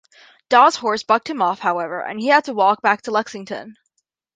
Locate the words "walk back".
2.55-3.03